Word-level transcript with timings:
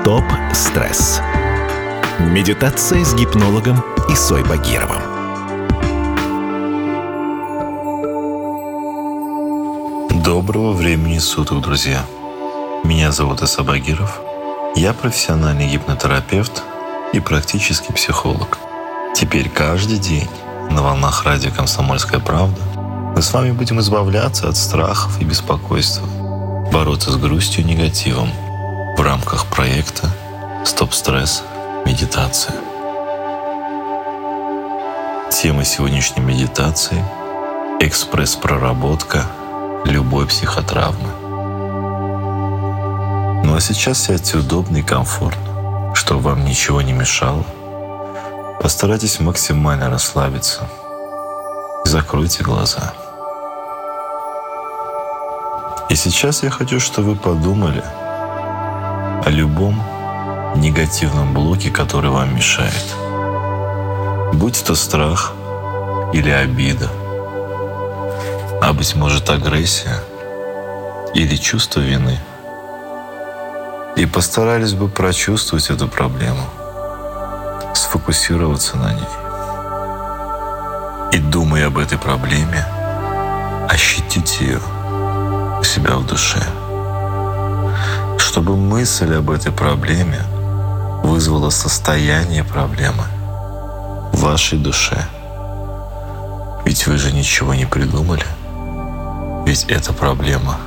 Стоп-стресс. 0.00 1.20
Медитация 2.18 3.04
с 3.04 3.14
гипнологом 3.14 3.84
Исой 4.08 4.42
Багировым. 4.42 5.02
Доброго 10.24 10.72
времени 10.72 11.18
суток, 11.18 11.60
друзья! 11.60 12.06
Меня 12.82 13.12
зовут 13.12 13.42
Иса 13.42 13.62
Багиров. 13.62 14.22
Я 14.74 14.94
профессиональный 14.94 15.68
гипнотерапевт 15.68 16.62
и 17.12 17.20
практический 17.20 17.92
психолог. 17.92 18.56
Теперь 19.14 19.50
каждый 19.50 19.98
день 19.98 20.28
на 20.70 20.82
волнах 20.82 21.26
радио 21.26 21.50
«Комсомольская 21.50 22.20
правда» 22.20 22.62
мы 23.14 23.20
с 23.20 23.34
вами 23.34 23.52
будем 23.52 23.78
избавляться 23.80 24.48
от 24.48 24.56
страхов 24.56 25.20
и 25.20 25.24
беспокойства, 25.26 26.08
бороться 26.72 27.12
с 27.12 27.16
грустью 27.16 27.64
и 27.64 27.66
негативом 27.66 28.30
в 29.00 29.02
рамках 29.02 29.46
проекта 29.46 30.10
«Стоп-стресс. 30.62 31.42
Медитация». 31.86 32.54
Тема 35.32 35.64
сегодняшней 35.64 36.22
медитации– 36.22 37.02
экспресс-проработка 37.80 39.24
любой 39.86 40.26
психотравмы. 40.26 41.08
Ну 43.42 43.56
а 43.56 43.60
сейчас 43.62 44.02
сядьте 44.02 44.36
удобно 44.36 44.76
и 44.76 44.82
комфортно, 44.82 45.94
чтобы 45.94 46.20
вам 46.20 46.44
ничего 46.44 46.82
не 46.82 46.92
мешало. 46.92 47.46
Постарайтесь 48.60 49.18
максимально 49.18 49.88
расслабиться. 49.88 50.68
Закройте 51.86 52.44
глаза. 52.44 52.92
И 55.88 55.94
сейчас 55.94 56.42
я 56.42 56.50
хочу, 56.50 56.78
чтобы 56.80 57.12
вы 57.12 57.16
подумали– 57.16 57.82
о 59.24 59.28
любом 59.30 59.82
негативном 60.56 61.34
блоке, 61.34 61.70
который 61.70 62.10
вам 62.10 62.34
мешает. 62.34 62.96
Будь 64.32 64.64
то 64.64 64.74
страх 64.74 65.32
или 66.12 66.30
обида, 66.30 66.88
а 68.62 68.72
быть 68.72 68.94
может 68.96 69.28
агрессия 69.30 70.02
или 71.14 71.36
чувство 71.36 71.80
вины. 71.80 72.18
И 73.96 74.06
постарались 74.06 74.72
бы 74.72 74.88
прочувствовать 74.88 75.68
эту 75.68 75.88
проблему, 75.88 76.44
сфокусироваться 77.74 78.76
на 78.76 78.94
ней. 78.94 79.08
И 81.12 81.18
думая 81.18 81.66
об 81.66 81.76
этой 81.76 81.98
проблеме, 81.98 82.64
ощутить 83.68 84.40
ее 84.40 84.60
у 85.58 85.64
себя 85.64 85.96
в 85.96 86.06
душе– 86.06 86.40
чтобы 88.20 88.56
мысль 88.56 89.14
об 89.14 89.30
этой 89.30 89.50
проблеме 89.50 90.20
вызвала 91.02 91.50
состояние 91.50 92.44
проблемы 92.44 93.04
в 94.12 94.20
вашей 94.20 94.58
душе. 94.58 95.06
Ведь 96.64 96.86
вы 96.86 96.98
же 96.98 97.12
ничего 97.12 97.54
не 97.54 97.64
придумали. 97.64 98.24
Ведь 99.46 99.64
эта 99.64 99.92
проблема 99.92 100.58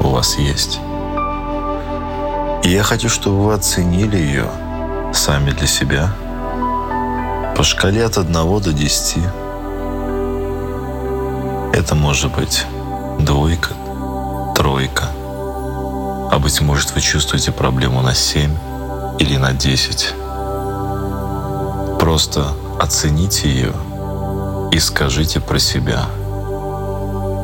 у 0.00 0.08
вас 0.10 0.38
есть. 0.38 0.78
И 2.62 2.70
я 2.70 2.82
хочу, 2.82 3.08
чтобы 3.08 3.44
вы 3.44 3.54
оценили 3.54 4.16
ее 4.16 4.46
сами 5.12 5.50
для 5.50 5.66
себя 5.66 6.14
по 7.56 7.62
шкале 7.62 8.04
от 8.04 8.16
1 8.18 8.32
до 8.32 8.72
10. 8.72 9.18
Это 11.72 11.94
может 11.94 12.32
быть 12.32 12.64
двойка, 13.18 13.70
тройка– 14.54 15.10
а 16.30 16.38
быть 16.38 16.60
может, 16.60 16.94
вы 16.94 17.00
чувствуете 17.00 17.50
проблему 17.50 18.02
на 18.02 18.14
7 18.14 18.56
или 19.18 19.36
на 19.36 19.52
10. 19.52 20.14
Просто 21.98 22.52
оцените 22.78 23.48
ее 23.48 23.74
и 24.70 24.78
скажите 24.78 25.40
про 25.40 25.58
себя. 25.58 26.06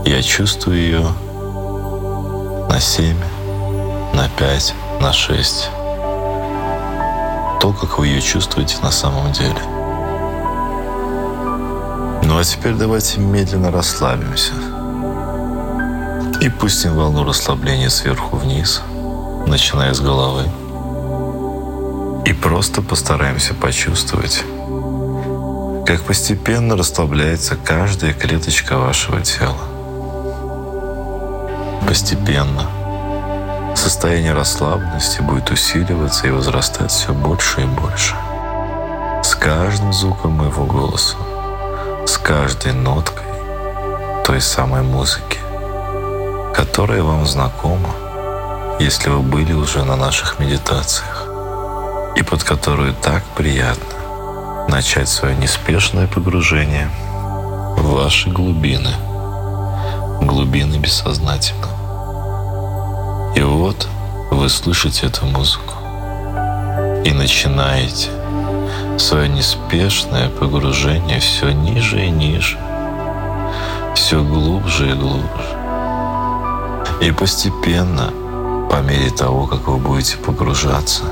Я 0.04 0.22
чувствую 0.22 0.78
ее 0.78 1.08
на 2.70 2.78
7, 2.78 3.16
на 4.14 4.28
5, 4.28 4.74
на 5.00 5.12
6. 5.12 5.70
То, 7.60 7.72
как 7.72 7.98
вы 7.98 8.06
ее 8.06 8.20
чувствуете 8.20 8.76
на 8.82 8.92
самом 8.92 9.32
деле. 9.32 9.60
Ну 12.22 12.38
а 12.38 12.44
теперь 12.44 12.74
давайте 12.74 13.18
медленно 13.18 13.72
расслабимся. 13.72 14.52
И 16.40 16.50
пустим 16.50 16.94
волну 16.94 17.24
расслабления 17.24 17.88
сверху 17.88 18.36
вниз, 18.36 18.82
начиная 19.46 19.94
с 19.94 20.00
головы. 20.00 20.44
И 22.26 22.32
просто 22.34 22.82
постараемся 22.82 23.54
почувствовать, 23.54 24.44
как 25.86 26.02
постепенно 26.02 26.76
расслабляется 26.76 27.56
каждая 27.56 28.12
клеточка 28.12 28.76
вашего 28.76 29.22
тела. 29.22 29.56
Постепенно 31.88 32.66
состояние 33.74 34.34
расслабленности 34.34 35.22
будет 35.22 35.50
усиливаться 35.50 36.26
и 36.26 36.30
возрастать 36.30 36.90
все 36.90 37.14
больше 37.14 37.62
и 37.62 37.64
больше. 37.64 38.14
С 39.22 39.34
каждым 39.34 39.92
звуком 39.92 40.32
моего 40.32 40.66
голоса, 40.66 41.16
с 42.06 42.18
каждой 42.18 42.72
ноткой 42.72 43.24
той 44.26 44.40
самой 44.40 44.82
музыки 44.82 45.38
которая 46.56 47.02
вам 47.02 47.26
знакома, 47.26 47.90
если 48.80 49.10
вы 49.10 49.20
были 49.20 49.52
уже 49.52 49.84
на 49.84 49.94
наших 49.94 50.38
медитациях, 50.38 51.28
и 52.16 52.22
под 52.22 52.44
которую 52.44 52.94
так 52.94 53.22
приятно 53.36 54.64
начать 54.66 55.10
свое 55.10 55.36
неспешное 55.36 56.06
погружение 56.06 56.88
в 57.76 57.92
ваши 57.92 58.30
глубины, 58.30 58.90
глубины 60.22 60.76
бессознательного. 60.76 61.74
И 63.36 63.42
вот 63.42 63.86
вы 64.30 64.48
слышите 64.48 65.08
эту 65.08 65.26
музыку 65.26 65.74
и 67.04 67.12
начинаете 67.12 68.08
свое 68.98 69.28
неспешное 69.28 70.30
погружение 70.30 71.20
все 71.20 71.50
ниже 71.50 72.06
и 72.06 72.08
ниже, 72.08 72.56
все 73.94 74.22
глубже 74.24 74.92
и 74.92 74.94
глубже. 74.94 75.65
И 76.98 77.10
постепенно, 77.10 78.10
по 78.70 78.76
мере 78.76 79.10
того, 79.10 79.46
как 79.46 79.68
вы 79.68 79.76
будете 79.76 80.16
погружаться, 80.16 81.02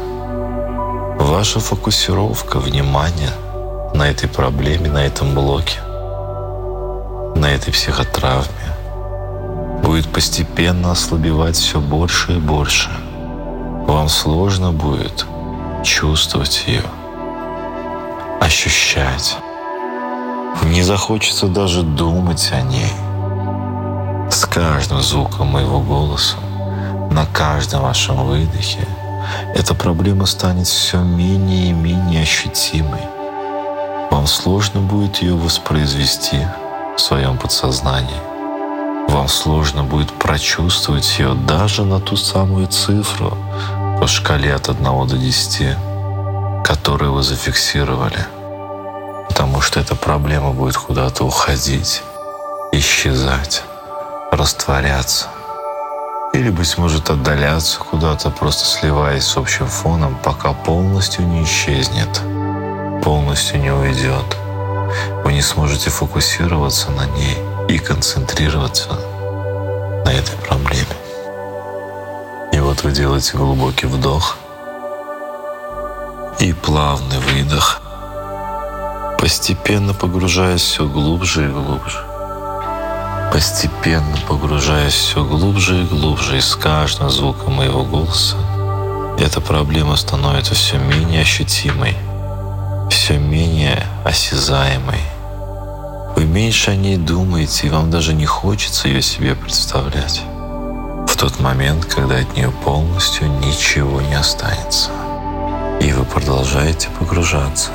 ваша 1.18 1.60
фокусировка 1.60 2.58
внимания 2.58 3.30
на 3.92 4.08
этой 4.08 4.26
проблеме, 4.28 4.90
на 4.90 5.04
этом 5.04 5.34
блоке, 5.34 5.80
на 7.36 7.46
этой 7.52 7.70
психотравме 7.72 8.48
будет 9.82 10.08
постепенно 10.08 10.92
ослабевать 10.92 11.56
все 11.56 11.80
больше 11.80 12.32
и 12.32 12.38
больше. 12.38 12.88
Вам 13.86 14.08
сложно 14.08 14.72
будет 14.72 15.26
чувствовать 15.84 16.64
ее, 16.66 16.84
ощущать. 18.40 19.36
Не 20.62 20.82
захочется 20.82 21.46
даже 21.46 21.82
думать 21.82 22.50
о 22.52 22.62
ней– 22.62 22.90
с 24.34 24.46
каждым 24.46 25.00
звуком 25.00 25.46
моего 25.46 25.80
голоса, 25.80 26.36
на 27.12 27.24
каждом 27.26 27.82
вашем 27.82 28.26
выдохе, 28.26 28.84
эта 29.54 29.74
проблема 29.74 30.26
станет 30.26 30.66
все 30.66 30.98
менее 30.98 31.68
и 31.68 31.72
менее 31.72 32.22
ощутимой. 32.22 33.02
Вам 34.10 34.26
сложно 34.26 34.80
будет 34.80 35.22
ее 35.22 35.34
воспроизвести 35.34 36.48
в 36.96 37.00
своем 37.00 37.38
подсознании. 37.38 38.20
Вам 39.08 39.28
сложно 39.28 39.84
будет 39.84 40.10
прочувствовать 40.12 41.16
ее 41.16 41.34
даже 41.34 41.84
на 41.84 42.00
ту 42.00 42.16
самую 42.16 42.66
цифру 42.66 43.38
по 44.00 44.08
шкале 44.08 44.52
от 44.52 44.68
1 44.68 44.82
до 44.82 45.16
10, 45.16 45.76
которую 46.64 47.12
вы 47.12 47.22
зафиксировали. 47.22 48.26
Потому 49.28 49.60
что 49.60 49.78
эта 49.78 49.94
проблема 49.94 50.50
будет 50.50 50.76
куда-то 50.76 51.24
уходить, 51.24 52.02
исчезать 52.72 53.62
растворяться. 54.36 55.28
Или, 56.32 56.50
быть 56.50 56.76
может, 56.78 57.10
отдаляться 57.10 57.78
куда-то, 57.78 58.30
просто 58.30 58.64
сливаясь 58.64 59.24
с 59.24 59.36
общим 59.36 59.66
фоном, 59.66 60.18
пока 60.22 60.52
полностью 60.52 61.26
не 61.26 61.44
исчезнет, 61.44 62.20
полностью 63.02 63.60
не 63.60 63.70
уйдет. 63.70 64.36
Вы 65.24 65.32
не 65.32 65.42
сможете 65.42 65.90
фокусироваться 65.90 66.90
на 66.90 67.06
ней 67.06 67.38
и 67.68 67.78
концентрироваться 67.78 68.90
на 70.04 70.10
этой 70.10 70.36
проблеме. 70.38 70.86
И 72.52 72.58
вот 72.58 72.82
вы 72.82 72.92
делаете 72.92 73.36
глубокий 73.36 73.86
вдох 73.86 74.38
и 76.40 76.52
плавный 76.52 77.18
выдох, 77.18 77.80
постепенно 79.18 79.94
погружаясь 79.94 80.62
все 80.62 80.86
глубже 80.86 81.44
и 81.44 81.48
глубже 81.48 82.13
постепенно 83.34 84.16
погружаясь 84.28 84.92
все 84.92 85.24
глубже 85.24 85.82
и 85.82 85.86
глубже, 85.86 86.38
и 86.38 86.40
с 86.40 86.54
каждым 86.54 87.10
звуком 87.10 87.54
моего 87.54 87.82
голоса 87.82 88.36
эта 89.18 89.40
проблема 89.40 89.96
становится 89.96 90.54
все 90.54 90.78
менее 90.78 91.22
ощутимой, 91.22 91.96
все 92.90 93.18
менее 93.18 93.82
осязаемой. 94.04 95.00
Вы 96.14 96.26
меньше 96.26 96.70
о 96.70 96.76
ней 96.76 96.96
думаете, 96.96 97.66
и 97.66 97.70
вам 97.70 97.90
даже 97.90 98.14
не 98.14 98.24
хочется 98.24 98.86
ее 98.86 99.02
себе 99.02 99.34
представлять. 99.34 100.22
В 101.08 101.16
тот 101.16 101.40
момент, 101.40 101.86
когда 101.86 102.18
от 102.18 102.36
нее 102.36 102.52
полностью 102.62 103.26
ничего 103.40 104.00
не 104.00 104.14
останется. 104.14 104.90
И 105.80 105.90
вы 105.90 106.04
продолжаете 106.04 106.88
погружаться 107.00 107.72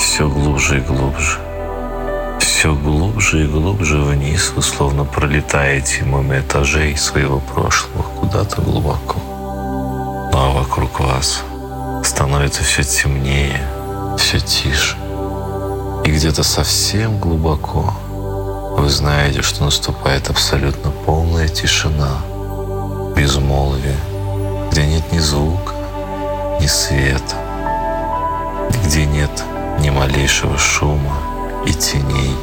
все 0.00 0.28
глубже 0.28 0.76
и 0.76 0.80
глубже. 0.82 1.45
Все 2.56 2.74
глубже 2.74 3.44
и 3.44 3.46
глубже 3.46 3.98
вниз 3.98 4.54
вы 4.56 4.62
словно 4.62 5.04
пролетаете 5.04 6.04
мимо 6.04 6.38
этажей 6.38 6.96
своего 6.96 7.38
прошлого 7.38 8.02
куда-то 8.18 8.62
глубоко. 8.62 9.20
Ну 10.32 10.38
а 10.38 10.52
вокруг 10.54 10.98
вас 11.00 11.42
становится 12.02 12.64
все 12.64 12.82
темнее, 12.82 13.60
все 14.16 14.40
тише. 14.40 14.96
И 16.06 16.10
где-то 16.10 16.42
совсем 16.42 17.18
глубоко 17.18 17.92
вы 18.78 18.88
знаете, 18.88 19.42
что 19.42 19.62
наступает 19.62 20.30
абсолютно 20.30 20.90
полная 21.04 21.48
тишина, 21.48 22.22
безмолвие, 23.14 23.98
где 24.70 24.86
нет 24.86 25.12
ни 25.12 25.18
звука, 25.18 25.74
ни 26.58 26.66
света, 26.66 27.36
где 28.82 29.04
нет 29.04 29.44
ни 29.78 29.90
малейшего 29.90 30.56
шума 30.56 31.35
и 31.66 31.72
теней. 31.72 32.34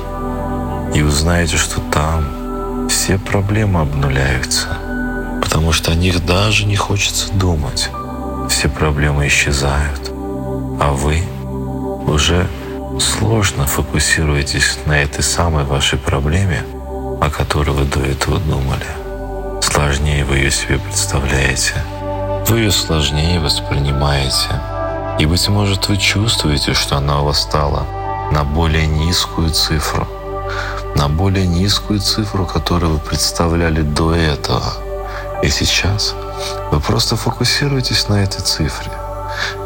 И 0.93 1.01
узнаете, 1.01 1.57
что 1.57 1.79
там 1.91 2.87
все 2.89 3.17
проблемы 3.17 3.81
обнуляются, 3.81 4.67
потому 5.41 5.71
что 5.71 5.91
о 5.91 5.95
них 5.95 6.23
даже 6.25 6.65
не 6.65 6.75
хочется 6.75 7.31
думать. 7.33 7.89
Все 8.49 8.69
проблемы 8.69 9.27
исчезают, 9.27 10.11
а 10.79 10.91
вы 10.93 11.23
уже 12.07 12.47
сложно 12.99 13.65
фокусируетесь 13.65 14.77
на 14.85 15.01
этой 15.01 15.23
самой 15.23 15.63
вашей 15.63 15.97
проблеме, 15.97 16.63
о 17.21 17.29
которой 17.29 17.71
вы 17.71 17.85
до 17.85 18.01
этого 18.01 18.39
думали. 18.39 18.85
Сложнее 19.61 20.23
вы 20.25 20.37
ее 20.37 20.51
себе 20.51 20.77
представляете. 20.77 21.73
Вы 22.47 22.59
ее 22.59 22.71
сложнее 22.71 23.39
воспринимаете. 23.39 24.49
И, 25.17 25.25
быть 25.25 25.47
может, 25.47 25.87
вы 25.87 25.97
чувствуете, 25.97 26.73
что 26.73 26.97
она 26.97 27.21
у 27.21 27.25
вас 27.25 27.41
стала 27.41 27.87
на 28.31 28.43
более 28.43 28.87
низкую 28.87 29.49
цифру. 29.51 30.07
На 30.95 31.09
более 31.09 31.47
низкую 31.47 31.99
цифру, 31.99 32.45
которую 32.45 32.93
вы 32.93 32.99
представляли 32.99 33.81
до 33.81 34.13
этого. 34.13 34.73
И 35.41 35.49
сейчас 35.49 36.15
вы 36.71 36.79
просто 36.79 37.15
фокусируетесь 37.15 38.07
на 38.07 38.23
этой 38.23 38.41
цифре. 38.41 38.91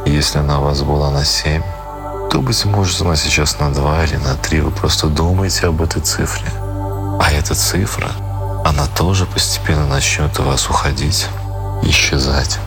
Если 0.06 0.39
она 0.39 0.59
у 0.59 0.63
вас 0.63 0.81
была 0.81 1.12
на 1.12 1.25
7, 1.25 1.62
то, 2.31 2.42
быть 2.42 2.65
может, 2.65 3.01
она 3.01 3.15
сейчас 3.15 3.59
на 3.59 3.74
2 3.74 4.04
или 4.06 4.15
на 4.18 4.36
3. 4.36 4.62
Вы 4.62 4.71
просто 4.71 5.07
думаете 5.07 5.68
об 5.68 5.81
этой 5.81 6.01
цифре. 6.01 6.48
А 7.19 7.31
эта 7.31 7.56
цифра, 7.56 8.09
она 8.65 8.86
тоже 8.88 9.25
постепенно 9.25 9.88
начнет 9.88 10.39
у 10.39 10.44
вас 10.44 10.69
уходить, 10.69 11.27
исчезать 11.83 12.59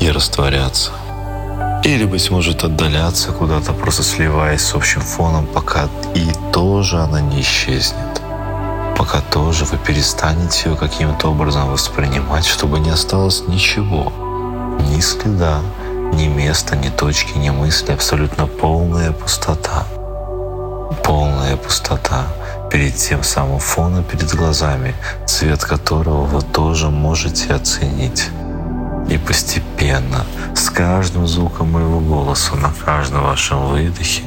и 0.00 0.10
растворяться. 0.10 0.90
Или, 1.84 2.06
быть 2.06 2.30
может, 2.30 2.64
отдаляться 2.64 3.30
куда-то, 3.30 3.74
просто 3.74 4.02
сливаясь 4.02 4.62
с 4.62 4.74
общим 4.74 5.02
фоном, 5.02 5.46
пока 5.46 5.90
и 6.14 6.32
тоже 6.50 6.98
она 6.98 7.20
не 7.20 7.42
исчезнет. 7.42 8.22
Пока 8.96 9.20
тоже 9.20 9.66
вы 9.66 9.76
перестанете 9.76 10.70
ее 10.70 10.76
каким-то 10.76 11.28
образом 11.28 11.70
воспринимать, 11.70 12.46
чтобы 12.46 12.78
не 12.78 12.88
осталось 12.88 13.42
ничего. 13.48 14.10
Ни 14.80 14.98
следа, 15.00 15.60
ни 16.14 16.26
места, 16.26 16.74
ни 16.74 16.88
точки, 16.88 17.36
ни 17.36 17.50
мысли. 17.50 17.92
Абсолютно 17.92 18.46
полная 18.46 19.12
пустота. 19.12 19.84
Полная 21.04 21.58
пустота 21.58 22.24
перед 22.70 22.96
тем 22.96 23.22
самым 23.22 23.58
фоном 23.58 24.04
перед 24.04 24.34
глазами, 24.34 24.94
цвет 25.26 25.62
которого 25.62 26.22
вы 26.24 26.40
тоже 26.40 26.88
можете 26.88 27.52
оценить. 27.52 28.30
И 29.08 29.18
постепенно, 29.18 30.24
с 30.54 30.70
каждым 30.70 31.26
звуком 31.26 31.72
моего 31.72 32.00
голоса, 32.00 32.56
на 32.56 32.72
каждом 32.72 33.22
вашем 33.22 33.68
выдохе, 33.68 34.22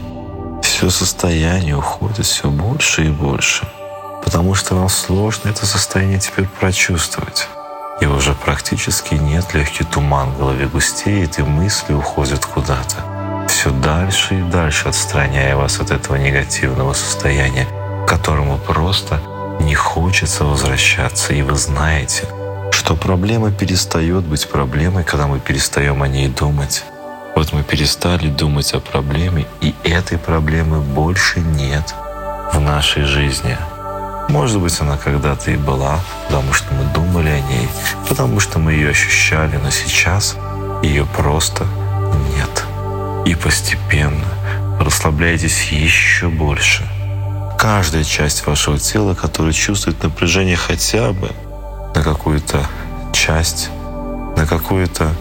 все 0.62 0.90
состояние 0.90 1.76
уходит 1.76 2.26
все 2.26 2.50
больше 2.50 3.08
и 3.08 3.10
больше. 3.10 3.68
Потому 4.24 4.54
что 4.54 4.76
вам 4.76 4.90
сложно 4.90 5.50
это 5.50 5.66
состояние 5.66 6.20
теперь 6.20 6.48
прочувствовать. 6.60 7.48
И 8.00 8.06
уже 8.06 8.34
практически 8.34 9.16
нет 9.16 9.54
легкий 9.54 9.84
туман 9.84 10.32
в 10.32 10.38
голове 10.38 10.68
густеет, 10.68 11.40
и 11.40 11.44
мысли 11.44 11.94
уходят 11.94 12.46
куда-то. 12.46 13.48
Все 13.48 13.72
дальше 13.72 14.40
и 14.40 14.44
дальше 14.44 14.90
отстраняя 14.90 15.56
вас 15.56 15.80
от 15.80 15.90
этого 15.90 16.18
негативного 16.18 16.94
состояния, 16.94 17.66
к 18.06 18.10
которому 18.10 18.60
просто 18.60 19.20
не 19.62 19.74
хочется 19.74 20.44
возвращаться. 20.44 21.34
И 21.34 21.42
вы 21.42 21.56
знаете, 21.56 22.28
что 22.88 22.96
проблема 22.96 23.52
перестает 23.52 24.24
быть 24.24 24.48
проблемой, 24.48 25.04
когда 25.04 25.28
мы 25.28 25.42
перестаем 25.42 26.02
о 26.04 26.08
ней 26.08 26.30
думать. 26.30 26.86
Вот 27.36 27.52
мы 27.52 27.62
перестали 27.62 28.30
думать 28.30 28.72
о 28.72 28.80
проблеме, 28.80 29.46
и 29.60 29.76
этой 29.84 30.18
проблемы 30.18 30.80
больше 30.80 31.42
нет 31.42 31.94
в 32.54 32.62
нашей 32.62 33.04
жизни. 33.04 33.58
Может 34.30 34.62
быть, 34.62 34.80
она 34.80 34.96
когда-то 34.96 35.52
и 35.52 35.58
была, 35.58 36.00
потому 36.28 36.54
что 36.54 36.74
мы 36.76 36.86
думали 36.94 37.28
о 37.28 37.42
ней, 37.42 37.68
потому 38.08 38.40
что 38.40 38.58
мы 38.58 38.72
ее 38.72 38.92
ощущали, 38.92 39.58
но 39.58 39.70
сейчас 39.70 40.38
ее 40.82 41.06
просто 41.18 41.66
нет. 42.38 42.64
И 43.26 43.36
постепенно 43.36 44.28
расслабляйтесь 44.80 45.74
еще 45.74 46.30
больше. 46.30 46.88
Каждая 47.60 48.06
часть 48.06 48.48
вашего 48.48 48.80
тела, 48.80 49.14
которая 49.14 49.52
чувствует 49.52 50.02
напряжение 50.02 50.56
хотя 50.56 51.12
бы 51.12 51.32
на 51.98 52.04
какую-то 52.04 52.64
часть, 53.12 53.72
на 54.36 54.46
какой-то 54.46 55.16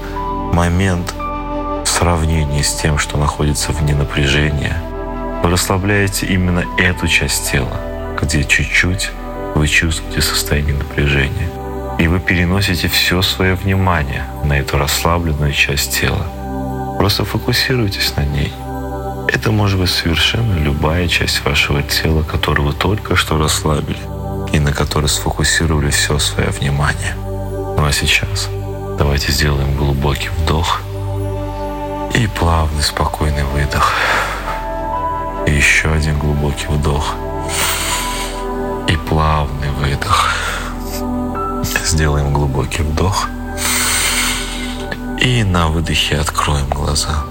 момент 0.52 1.14
в 1.16 1.86
сравнении 1.86 2.60
с 2.60 2.74
тем, 2.74 2.98
что 2.98 3.16
находится 3.16 3.72
вне 3.72 3.94
напряжения. 3.94 4.76
Вы 5.42 5.48
расслабляете 5.48 6.26
именно 6.26 6.64
эту 6.76 7.08
часть 7.08 7.50
тела, 7.50 7.80
где 8.20 8.44
чуть-чуть 8.44 9.10
вы 9.54 9.66
чувствуете 9.68 10.20
состояние 10.20 10.74
напряжения. 10.74 11.48
И 11.98 12.08
вы 12.08 12.20
переносите 12.20 12.88
все 12.88 13.22
свое 13.22 13.54
внимание 13.54 14.26
на 14.44 14.58
эту 14.58 14.76
расслабленную 14.76 15.54
часть 15.54 15.98
тела. 15.98 16.26
Просто 16.98 17.24
фокусируйтесь 17.24 18.12
на 18.16 18.26
ней. 18.26 18.52
Это 19.28 19.50
может 19.50 19.80
быть 19.80 19.88
совершенно 19.88 20.58
любая 20.58 21.08
часть 21.08 21.42
вашего 21.42 21.82
тела, 21.82 22.22
которую 22.22 22.68
вы 22.68 22.74
только 22.74 23.16
что 23.16 23.38
расслабили 23.38 24.15
и 24.56 24.58
на 24.58 24.72
которой 24.72 25.06
сфокусировали 25.06 25.90
все 25.90 26.18
свое 26.18 26.48
внимание. 26.48 27.14
Ну 27.14 27.84
а 27.84 27.92
сейчас 27.92 28.48
давайте 28.98 29.30
сделаем 29.30 29.76
глубокий 29.76 30.30
вдох 30.30 30.80
и 32.14 32.26
плавный 32.26 32.82
спокойный 32.82 33.44
выдох. 33.44 33.92
И 35.46 35.50
еще 35.50 35.90
один 35.90 36.18
глубокий 36.18 36.68
вдох 36.68 37.14
и 38.88 38.96
плавный 38.96 39.68
выдох. 39.72 40.30
Сделаем 41.84 42.32
глубокий 42.32 42.82
вдох. 42.82 43.28
И 45.20 45.44
на 45.44 45.68
выдохе 45.68 46.16
откроем 46.16 46.68
глаза. 46.70 47.24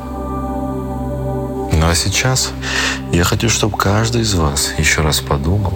Ну 1.71 1.89
а 1.89 1.95
сейчас 1.95 2.51
я 3.11 3.23
хочу, 3.23 3.49
чтобы 3.49 3.77
каждый 3.77 4.21
из 4.21 4.35
вас 4.35 4.73
еще 4.77 5.01
раз 5.01 5.21
подумал 5.21 5.73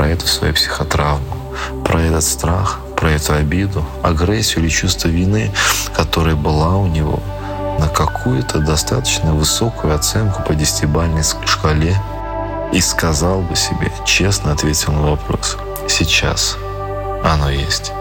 про 0.00 0.08
эту 0.08 0.26
свою 0.26 0.54
психотравму, 0.54 1.36
про 1.84 2.00
этот 2.00 2.24
страх, 2.24 2.80
про 2.96 3.10
эту 3.10 3.34
обиду, 3.34 3.84
агрессию 4.02 4.64
или 4.64 4.70
чувство 4.70 5.08
вины, 5.08 5.52
которая 5.94 6.36
была 6.36 6.78
у 6.78 6.86
него 6.86 7.20
на 7.78 7.86
какую-то 7.86 8.60
достаточно 8.60 9.34
высокую 9.34 9.94
оценку 9.94 10.42
по 10.42 10.54
десятибальной 10.54 11.22
шкале 11.44 11.94
и 12.72 12.80
сказал 12.80 13.42
бы 13.42 13.54
себе, 13.54 13.92
честно 14.06 14.52
ответил 14.52 14.94
на 14.94 15.10
вопрос, 15.10 15.58
сейчас 15.86 16.56
оно 17.22 17.50
есть. 17.50 17.92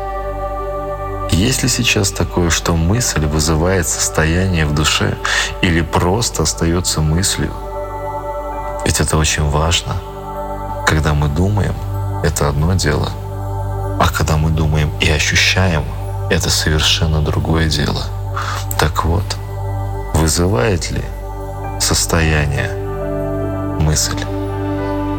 Есть 1.31 1.63
ли 1.63 1.67
сейчас 1.67 2.11
такое, 2.11 2.49
что 2.49 2.77
мысль 2.77 3.25
вызывает 3.25 3.85
состояние 3.85 4.65
в 4.65 4.73
душе 4.73 5.17
или 5.61 5.81
просто 5.81 6.43
остается 6.43 7.01
мыслью? 7.01 7.51
Ведь 8.85 9.01
это 9.01 9.17
очень 9.17 9.43
важно. 9.43 9.97
Когда 10.87 11.13
мы 11.13 11.27
думаем, 11.27 11.75
это 12.23 12.49
одно 12.49 12.73
дело. 12.73 13.09
А 13.99 14.07
когда 14.15 14.37
мы 14.37 14.49
думаем 14.49 14.91
и 14.99 15.09
ощущаем, 15.09 15.83
это 16.29 16.49
совершенно 16.49 17.21
другое 17.21 17.69
дело. 17.69 18.03
Так 18.79 19.05
вот, 19.05 19.25
вызывает 20.13 20.91
ли 20.91 21.03
состояние 21.79 22.69
мысль? 23.79 24.19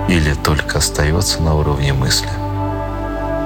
Или 0.08 0.34
только 0.34 0.78
остается 0.78 1.42
на 1.42 1.54
уровне 1.54 1.92
мысли? 1.92 2.28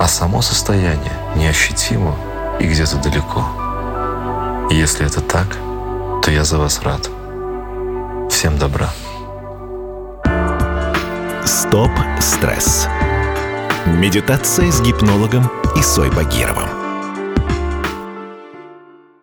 А 0.01 0.07
само 0.09 0.43
состояние 0.43 1.13
неощутимо 1.37 2.15
и 2.61 2.67
где-то 2.67 2.97
далеко. 2.97 3.45
Если 4.71 5.07
это 5.07 5.21
так, 5.21 5.47
то 6.23 6.31
я 6.31 6.45
за 6.45 6.59
вас 6.59 6.81
рад. 6.83 7.09
Всем 8.31 8.59
добра. 8.59 8.89
Стоп 11.45 11.91
стресс. 12.21 12.89
Медитация 13.87 14.73
с 14.73 14.81
гипнологом 14.81 15.51
Исой 15.77 16.11
Багировым. 16.11 16.84